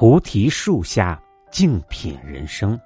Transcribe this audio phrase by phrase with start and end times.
[0.00, 2.80] 菩提树下静品人生。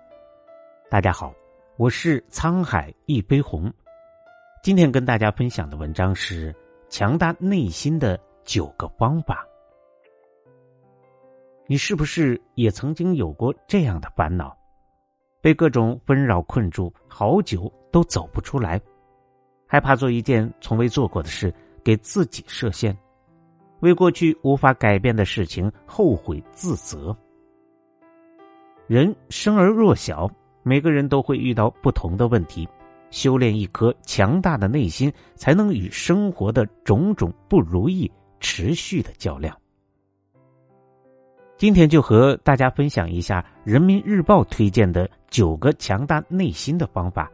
[0.90, 1.32] 大家好，
[1.77, 3.72] 我是沧海一杯红。
[4.64, 6.53] 今天跟大家分享的文章是
[6.88, 9.46] 强大内心的九个方法。
[11.68, 14.53] 你是不是也曾经有过这样的烦恼？
[15.40, 18.81] 被各种纷扰困住，好久都走不出来，
[19.68, 21.54] 害怕做一件从未做过的事，
[21.85, 22.93] 给自己设限。
[23.84, 27.14] 为过去无法改变的事情后悔自责。
[28.86, 30.26] 人生而弱小，
[30.62, 32.66] 每个人都会遇到不同的问题。
[33.10, 38.10] 修炼一颗强大的内心，才能与生活的种种不如意
[38.41, 39.55] 持续的较量。
[41.58, 47.30] 今天就和大家分享一下《人民日报》推荐的九个强大内心的方法，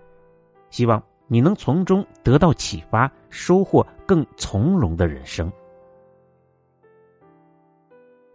[0.69, 5.51] 希望你能从中得到启发，收获更从容的人生。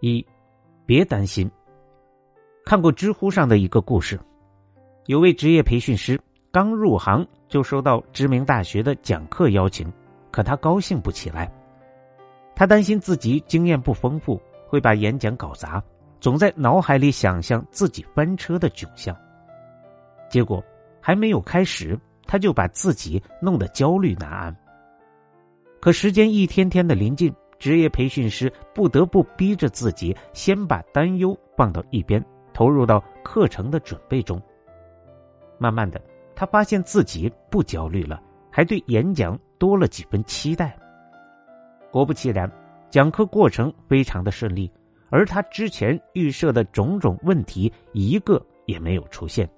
[0.01, 0.25] 一，
[0.85, 1.49] 别担心。
[2.65, 4.19] 看过知乎上的一个故事，
[5.05, 6.19] 有位职业培训师
[6.51, 9.91] 刚入行就收到知名大学的讲课邀请，
[10.31, 11.51] 可他高兴不起来。
[12.55, 15.83] 他担心自己经验不丰富，会把演讲搞砸，
[16.19, 19.15] 总在脑海里想象自己翻车的窘相。
[20.29, 20.63] 结果
[20.99, 24.55] 还没有开始，他就把自己弄得焦虑难安。
[25.79, 27.33] 可时间一天天的临近。
[27.65, 34.39] 职业培训师不得不逼着自己先把担忧放到一边，投入到课程的准备中。
[35.57, 35.99] 慢慢的，
[36.35, 40.77] 他发现自己不焦虑了，还对演讲多了几分期待。
[41.89, 42.47] 果不其然，
[42.91, 44.71] 讲课过程非常的顺利，
[45.09, 49.49] 而他之前预设的种种问题一个也没有出现。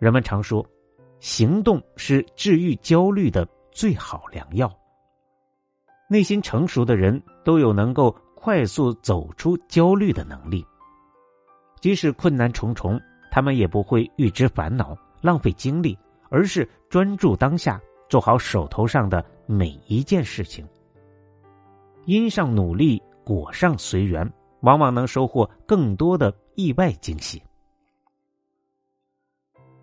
[0.00, 0.66] 人们常说，
[1.20, 4.68] 行动是治愈焦虑的最好良药。
[6.08, 10.64] 内心成熟的人都有能够快速走出焦虑的能力。
[11.80, 13.00] 即使困难重重，
[13.30, 15.98] 他们也不会预知烦恼、浪费精力，
[16.30, 20.66] 而是专注当下，做好手头上的每一件事情。
[22.06, 27.42] 因上努力，果上随缘，往往能收获更多的意外惊喜。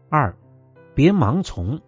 [0.10, 0.36] 二，
[0.94, 1.80] 别盲从。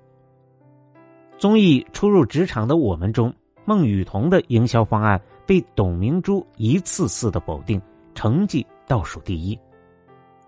[1.38, 3.34] 综艺《初入职场的我们》中。
[3.66, 7.82] 孟雨桐的营销方案被董明珠一次次的否定，
[8.14, 9.58] 成绩倒数第一。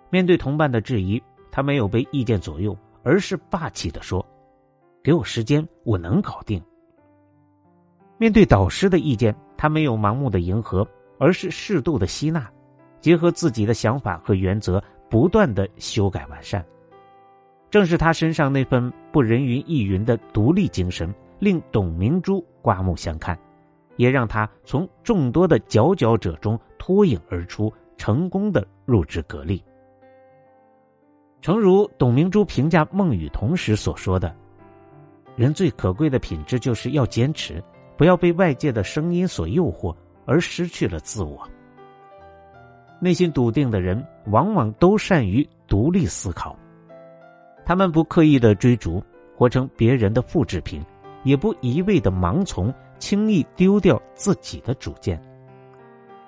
[0.10, 1.22] 面对同伴的质疑，
[1.52, 4.26] 他没有被意见左右，而是霸气的说
[5.04, 6.62] ：“给我时间，我能搞定。”
[8.18, 10.88] 面对导师的意见，他没有盲目的迎合，
[11.18, 12.50] 而是适度的吸纳，
[13.02, 16.66] 结合自己的想法和原则，不断的修改完善。
[17.70, 21.14] 正是他身上那份不人云亦云的独立精神。
[21.40, 23.38] 令董明珠刮目相看，
[23.98, 29.64] 也让他从众多的佼佼者中脱颖而出，成功的入职格力。
[31.42, 34.36] 诚如董明珠评价孟雨桐时所说的
[35.38, 37.64] ：“人最可贵的品质就是要坚持，
[37.96, 39.96] 不要被外界的声音所诱惑
[40.26, 41.48] 而失去了自我。”
[43.00, 46.58] 内心笃定的人，往往都善于独立思考，
[47.64, 49.04] 他们不刻意的追逐，
[49.36, 50.84] 活成别人的复制品。
[51.26, 55.22] 也不一味的盲从，轻易丢掉自己的主见。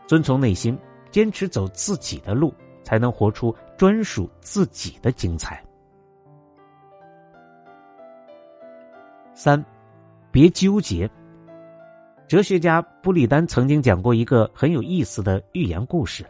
[0.07, 0.77] 遵从内心，
[1.11, 2.53] 坚持走自己的路，
[2.83, 5.63] 才能活出专属自己的精彩。
[9.33, 9.63] 三，
[10.31, 11.09] 别纠结。
[12.27, 16.25] 哲学家布里丹曾经讲过一个很有意思的寓言故事：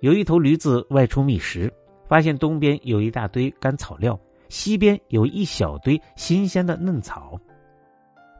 [0.00, 1.72] 有一头驴子外出觅食，
[2.08, 7.40] 发现东边有一大堆干草料，西边有一小堆新鲜的嫩草。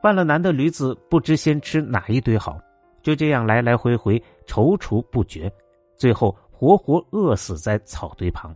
[0.03, 2.59] 犯了难的驴子不知先吃哪一堆好，
[3.03, 5.53] 就这样来来回回踌躇不决，
[5.97, 8.55] 最后活活饿死在草堆旁。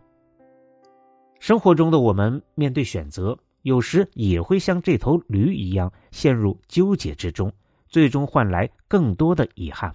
[1.39, 7.51] 生活中的我们面对选择，有时也会像这头驴一样陷入纠结之中，
[7.87, 9.93] 最终换来更多的遗憾。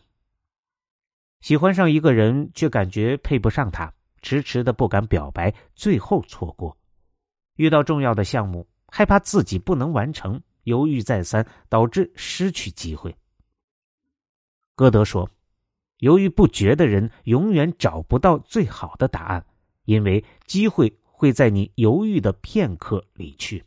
[1.41, 3.93] 喜欢上一个人，却感觉配不上他，
[4.23, 6.71] 迟迟的不敢表白，最后错过；
[7.57, 10.41] 遇到重要的项目，害怕自己不能完成。
[10.65, 13.17] 犹豫再三，导致失去机会。
[14.75, 15.31] 歌德说
[15.99, 19.47] ：“犹豫不决的人永远找不到最好的答案，
[19.85, 23.65] 因为机会会在你犹豫的片刻离去。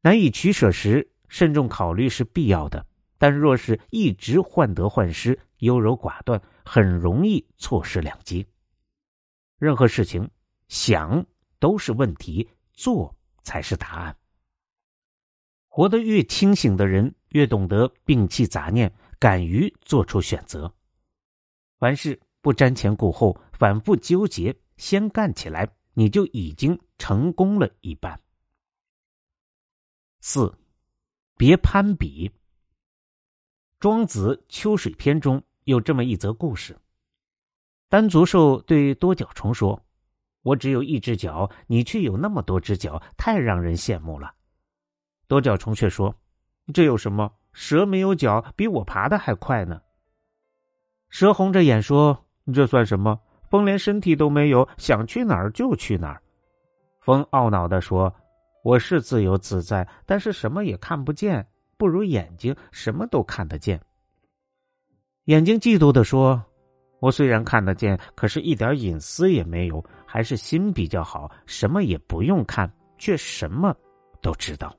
[0.00, 2.86] 难以取舍时，慎重考虑是必要的。
[3.18, 8.46] 但若是一直患得患失、优柔寡断，很容易错失良机。
[9.58, 10.30] 任何事情，
[10.68, 11.26] 想
[11.58, 13.12] 都是问题，做
[13.42, 14.16] 才是答案。”
[15.78, 20.74] 活得越清醒的人，越懂得摒弃杂念，敢于做出选择。
[21.78, 28.20] 凡事不瞻前顾后，反复纠结，先干起来，你就已经成功了一半。
[30.20, 30.52] 四，
[31.36, 32.28] 别攀比。
[33.78, 36.76] 庄子《秋水篇》中有这么一则故事：
[37.88, 39.80] 单足兽对多角虫说
[40.42, 44.34] ：“我只有一只脚，你却有那么多只脚，太让人羡慕了。”
[45.28, 46.12] 多角虫却说
[46.74, 47.30] ：“这有什么？
[47.52, 49.80] 蛇没有脚，比我爬的还快呢。”
[51.10, 53.20] 蛇红着眼说：“这算什么？
[53.48, 56.20] 风连身体都没有，想去哪儿就去哪儿。”
[57.00, 58.12] 风懊恼的说
[58.64, 61.46] ：“我是自由自在，但是什么也看不见。”
[61.78, 63.80] 不如眼睛什么都看得见。
[65.26, 66.42] 眼睛嫉妒的说
[66.98, 73.72] ：“我虽然看得见，可是一点隐私也没有，还是心比较好，什么也不用看，却什么
[74.20, 74.76] 都知道。”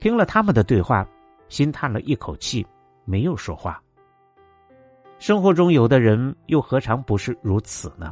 [0.00, 1.06] 听了他们的对话，
[1.48, 2.66] 心叹了一口气，
[3.04, 3.80] 没有说话。
[5.18, 8.10] 生活中有的人又何尝不是如此呢？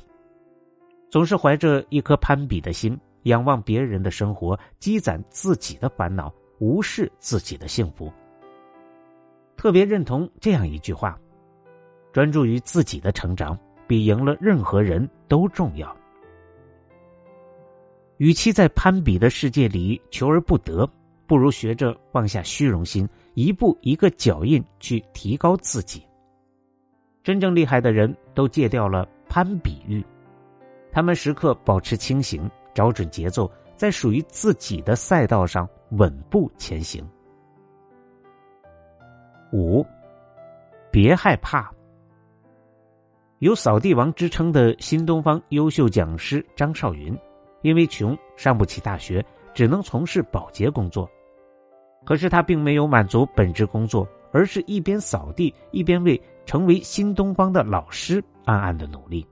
[1.10, 6.32] 总是怀着一颗攀比的心，仰望别人的生活，积攒自己的烦恼。
[6.60, 8.12] 无视自己的幸福，
[9.56, 11.16] 特别认同这样一句话：
[12.12, 13.56] 专注于自己的成长，
[13.86, 15.96] 比赢了任何人都重要。
[18.16, 20.84] 与其在攀比的世界里求而不得，
[21.28, 26.02] 不如学着放下虚荣心，一步一个脚印去提高自己。
[27.22, 30.02] 真正厉害的人都戒掉了攀比欲，
[30.90, 33.48] 他们时刻保持清醒，找准节奏。
[33.76, 37.08] 在属于自己的赛道上稳步前行。
[39.52, 39.86] 五，
[40.90, 41.72] 别害怕。
[43.38, 47.16] 有“扫地王”之称的新东方优秀讲师张少云，
[47.62, 49.24] 因为穷上不起大学，
[49.54, 51.08] 只能从事保洁工作。
[52.08, 59.26] 可是他并没有满足本职工作，而是一边扫地，一边为成为新东方的老师暗暗的努力。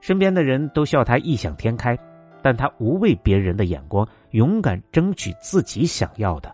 [0.00, 1.96] 身边的人都笑他异想天开。
[2.42, 6.52] 但他无畏别人的眼光，勇敢争取自己想要的。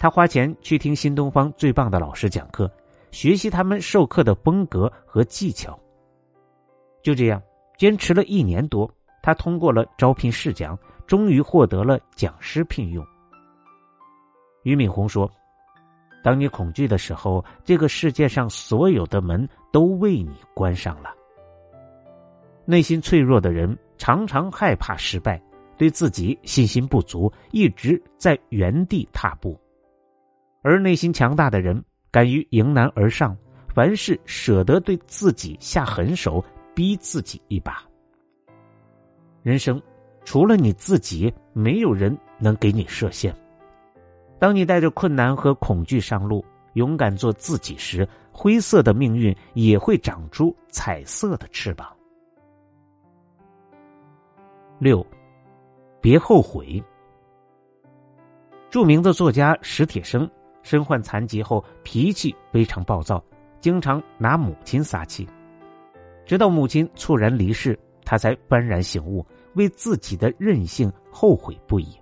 [0.00, 2.68] 他花钱去听新东方最棒的老师讲课，
[3.12, 5.78] 学习他们授课的风格和技巧。
[7.02, 7.40] 就这样
[7.76, 8.90] 坚持了一年多，
[9.22, 10.76] 他通过了招聘试讲，
[11.06, 13.06] 终于获得了讲师聘用。
[14.68, 15.30] 俞敏洪说
[16.22, 21.14] ：“当你恐惧的时候，这个世界上所有的门都为你关上了。”
[22.66, 23.76] 内心脆弱的人。
[24.00, 25.42] 常常害怕失败，
[25.76, 29.58] 对自己信心不足，一直在原地踏步；
[30.62, 33.36] 而内心强大的人，敢于迎难而上，
[33.74, 36.42] 凡事舍得对自己下狠手，
[36.76, 37.82] 逼自己一把。
[39.42, 39.82] 人生
[40.24, 43.34] 除了你自己，没有人能给你设限。
[44.38, 46.44] 当你带着困难和恐惧上路，
[46.74, 51.88] 勇敢做自己时，灰色的命运也会长出彩色的翅膀。
[54.78, 55.04] 六，
[56.00, 56.82] 别后悔。
[58.70, 60.30] 著名的作家史铁生
[60.62, 63.20] 身患残疾后，脾气非常暴躁，
[63.60, 65.26] 经常拿母亲撒气。
[66.24, 71.98] 直到母亲猝然离世，他才幡然醒悟，为自己的任性后悔不已。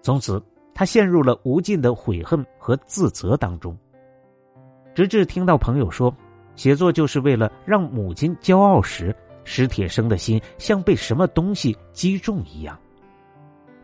[0.00, 0.42] 从此，
[0.82, 3.78] 他陷入了无尽的悔恨和自责当中。
[4.96, 6.12] 直至听到朋友说，
[6.56, 9.14] 写作就是为了让母亲骄傲时。
[9.44, 12.76] 史铁生的心像被什么东西击中一样，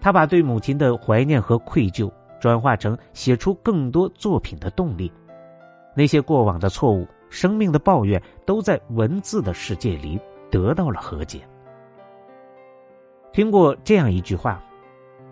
[0.00, 5.12] 他把对母亲的怀念和愧疚转化成写出更多作品的动力。
[5.94, 10.18] 那些过往的错误、生命的抱怨，都在文字的世界里
[10.50, 11.46] 得到了和解。
[13.32, 14.60] 听过这样一句话：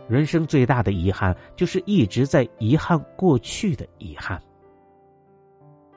[0.08, 4.40] 人生最大的遗憾，就是一直在遗憾过去的遗憾。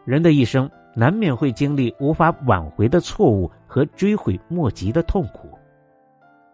[0.05, 0.69] 人的一生。
[0.95, 5.57] 难免会经历无法挽回的错误和追悔莫及的痛苦。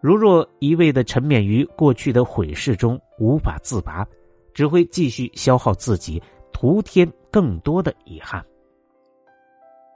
[0.00, 4.06] 如若一味的沉湎于过去的悔事中无法自拔，
[4.52, 6.22] 只会继续消耗自己，
[6.52, 8.44] 徒添更多的遗憾。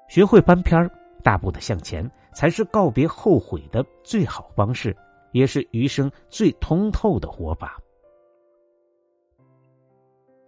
[0.08, 0.90] 学会翻篇儿，
[1.22, 4.96] 大步的向前，才是告别后悔的最好方式，
[5.32, 7.80] 也是余生最通透的活法。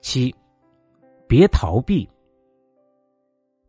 [0.00, 0.34] 七，
[1.28, 2.08] 别逃避。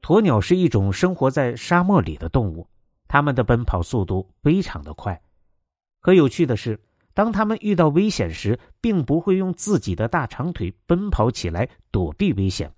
[0.01, 2.67] 鸵鸟是一种生活在沙漠里的动物，
[3.07, 5.21] 它们的奔跑速度非常的快。
[6.01, 6.77] 可有趣的是，
[7.13, 12.69] 当它们遇到危险时，并不会用自己的大长腿奔跑起来躲避危险，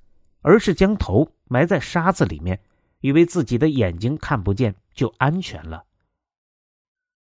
[0.42, 2.60] 而是将头埋在沙子里面，
[3.00, 5.84] 以为自己的眼睛看不见就安全了。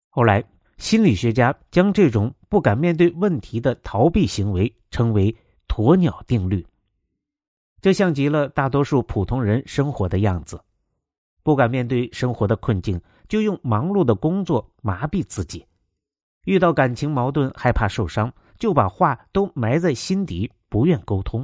[0.09, 0.41] 后来，
[0.79, 5.35] 心理学家将这种不敢面对问题的逃避行为称为
[5.67, 6.65] “鸵鸟定律”。
[7.81, 10.61] 这像极了大多数普通人生活的样子，
[11.43, 15.65] 不敢面对生活的困境，就用忙碌的工作麻痹自己；
[16.45, 21.43] 遇到感情矛盾，害怕受伤，就把话都埋在心底，不愿沟通；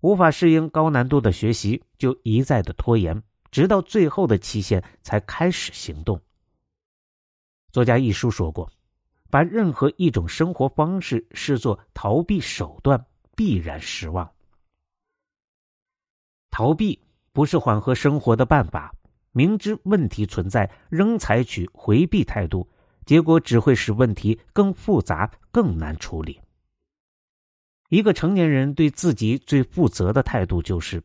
[0.00, 6.18] 无法适应高难度的学习，就一再的拖延，直到最后的期限才开始行动。
[7.72, 8.70] 作家一书说过
[9.30, 13.04] ：“把任何一种生活方式视作逃避手段，
[13.36, 14.30] 必然失望。
[16.50, 16.98] 逃避。”
[17.32, 18.92] 不是缓和生活的办法。
[19.30, 22.68] 明知问题存在，仍采取回避态度，
[23.06, 26.40] 结果只会使问题更复杂、更难处理。
[27.88, 31.00] 一个成年人对自己最负责的态度就是：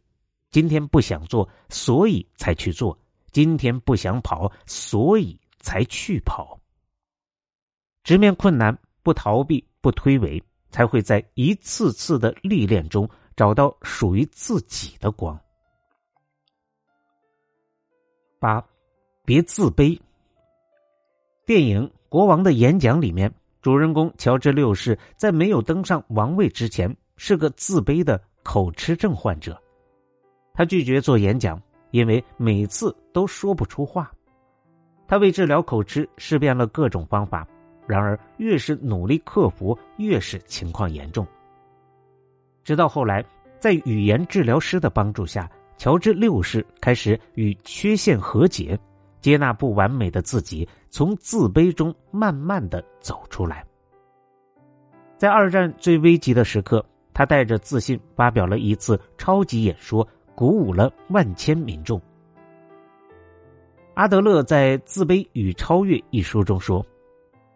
[0.49, 2.91] 今天不想做，所以才去做；
[3.31, 6.59] 今天不想跑，所以才去跑。
[8.03, 15.37] 直面困难，不逃避，不推诿，才会在一次次的历练中找到属于自己的光。
[18.39, 18.63] 八，
[19.25, 19.99] 别自卑。
[21.47, 29.59] 电影《国王的演讲》里面，主人公乔治六世在没有登上王位之前，是个自卑的口吃症患者。
[30.53, 34.11] 他拒绝做演讲，因为每次都说不出话。
[35.07, 37.47] 他为治疗口吃试遍了各种方法，
[37.85, 41.25] 然而越是努力克服，越是情况严重。
[42.63, 43.23] 直到后来，
[43.59, 45.49] 在语言治疗师的帮助下。
[45.77, 48.79] 乔治六世开始与缺陷和解，
[49.19, 53.61] 接纳不完美的自己，从自卑中慢慢的走出来。
[55.17, 56.83] 在二战最危急的时刻，
[57.13, 62.01] 他带着自信发表了一次超级演说，鼓舞了万千民众。
[63.95, 66.85] 阿德勒在《自卑与超越》一书中说：“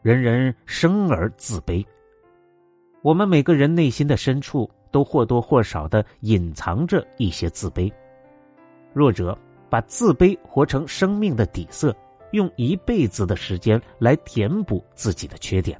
[0.01, 1.85] 人人生而自卑，
[3.01, 7.91] 我们每个人内心的深处都或多或少的隐藏着一些自卑。”
[8.95, 9.37] 弱者
[9.69, 11.93] 把自卑活成生命的底色，
[12.31, 15.77] 用一辈子的时间来填补自己的缺点；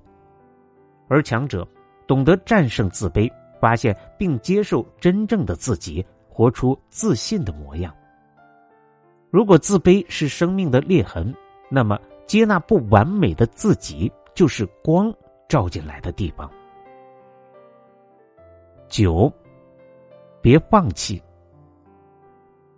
[1.07, 1.65] 而强者
[2.05, 7.95] 懂得战胜自卑，发现并接受真正的自己，活出自信的模样。
[9.31, 11.33] 如果自卑是生命的裂痕，
[11.69, 15.13] 那么接纳不完美的自己就是光
[15.48, 16.50] 照进来的地方。
[18.88, 19.31] 九，
[20.41, 21.21] 别放弃。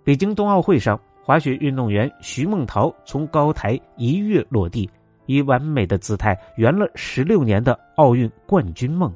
[0.04, 4.90] 北京冬奥会上，滑雪运动员徐梦桃从高台一跃落地，
[5.28, 9.14] 以完美的姿态圆了十六年的奥运冠军梦。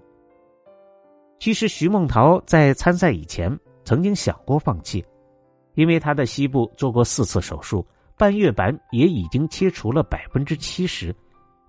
[1.38, 5.04] 其实，徐梦桃在参赛以前曾经想过放弃，
[5.75, 7.86] 因为他的膝部做过四次手术，
[8.17, 11.15] 半月板也已经切除了百分之七十，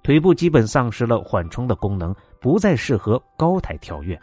[0.03, 4.19] 腿部基本丧失了缓冲的功能，不再适合高台跳跃。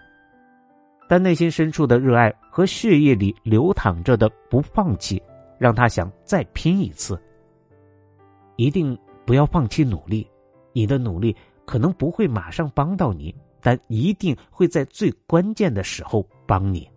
[1.08, 5.22] 但内心深处的热爱和血液里流淌着的不放弃，
[5.60, 7.22] 让他想再拼一次。
[8.56, 10.26] 一定不要放弃努力，
[10.72, 11.36] 你的努力
[11.66, 16.90] 可能不会马上帮到你，但一定会在最关键的时候帮你。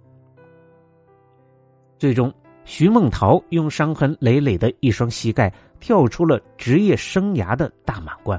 [1.98, 2.32] 最终，
[2.66, 8.38] 徐梦桃用伤痕累累的一双膝盖跳出了职业生涯的大满贯。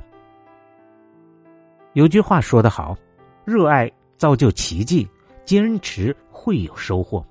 [1.93, 2.95] 有句话说得好
[3.43, 5.07] ：“热爱造就奇迹。”
[5.47, 7.25] 坚持会有收获。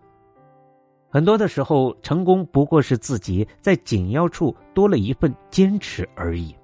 [1.10, 6.56] 很多的时候，成功不过是自己在紧要处多了一份坚持而已。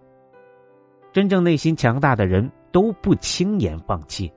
[1.12, 4.33] 真正内心强大的人都不轻言放弃，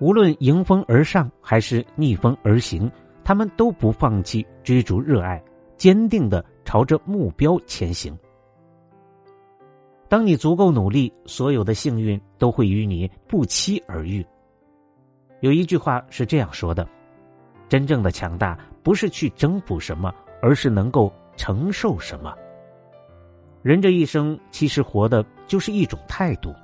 [0.00, 2.92] 无论迎风而上还是逆风而行，
[3.28, 5.38] 他们都不放弃追逐热爱，
[5.76, 8.18] 坚定的朝着目标前行。
[10.08, 14.26] 当你足够努力，所有的幸运都会与你不期而遇。
[15.40, 16.88] 有一句话是这样说的
[17.68, 22.34] ：“真正的强大不是去征服什么，而是能够承受什么。”
[23.60, 26.54] 人这一生其实活的就是一种态度。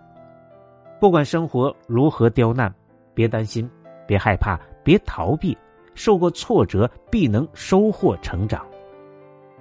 [0.98, 2.74] 不管生活如何刁难，
[3.12, 3.70] 别担心，
[4.06, 5.54] 别害怕，别逃避。
[5.94, 8.66] 受过挫折，必能收获成长。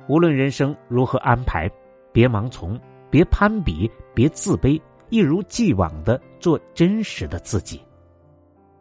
[0.08, 1.70] 无论人生如何安排，
[2.12, 7.82] 别盲从，别攀比，别自卑，一如既往的做真实的自己。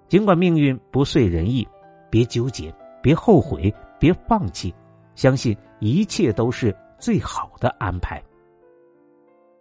[0.09, 1.67] 尽管命运不遂人意，
[2.11, 4.75] 别纠结，别后悔，别放弃，
[5.15, 8.23] 相信一切都是最好的安排。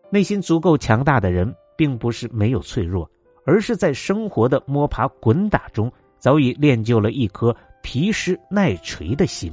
[0.10, 3.10] 内心足够强大的人，并不是没有脆弱，
[3.46, 5.90] 而是在生活的摸爬滚打中，
[6.22, 9.52] 早已练就了一颗皮实耐锤的心。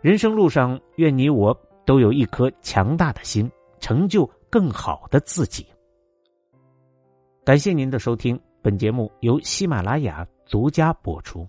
[0.00, 5.66] 人生路上，愿你我都有一颗强大的心，成就更好的自己。
[7.44, 8.40] 感谢您的收听。
[8.62, 11.46] 本节目由喜马拉雅独家播出。